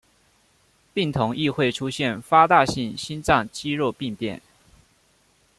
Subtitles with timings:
[0.95, 4.41] 病童亦会出现发大性心脏肌肉病变。